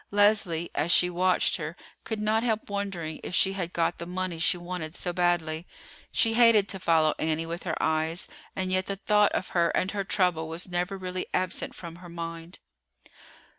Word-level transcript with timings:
Leslie, 0.09 0.71
as 0.73 0.91
she 0.91 1.11
watched 1.11 1.57
her, 1.57 1.75
could 2.05 2.19
not 2.19 2.41
help 2.41 2.71
wondering 2.71 3.19
if 3.23 3.35
she 3.35 3.53
had 3.53 3.71
got 3.71 3.99
the 3.99 4.05
money 4.07 4.39
she 4.39 4.57
wanted 4.57 4.95
so 4.95 5.13
badly. 5.13 5.67
She 6.11 6.33
hated 6.33 6.67
to 6.69 6.79
follow 6.79 7.13
Annie 7.19 7.45
with 7.45 7.65
her 7.65 7.77
eyes, 7.79 8.27
and 8.55 8.71
yet 8.71 8.87
the 8.87 8.95
thought 8.95 9.31
of 9.33 9.49
her 9.49 9.69
and 9.77 9.91
her 9.91 10.03
trouble 10.03 10.49
was 10.49 10.67
never 10.67 10.97
really 10.97 11.27
absent 11.35 11.75
from 11.75 11.97
her 11.97 12.09
mind. 12.09 12.57